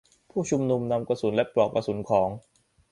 [0.31, 2.29] ผู้ชุมนุมนำกระสุนและปลอกกระสุนของ